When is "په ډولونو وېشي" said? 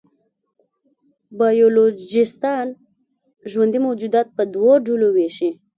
4.35-5.49